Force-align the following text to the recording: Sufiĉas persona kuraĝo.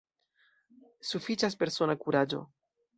Sufiĉas 1.11 1.59
persona 1.63 2.01
kuraĝo. 2.05 2.45